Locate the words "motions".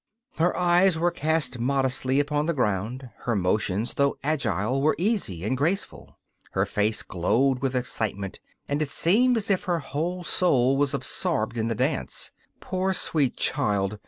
3.35-3.93